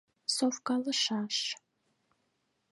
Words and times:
Совкалышаш! 0.35 1.37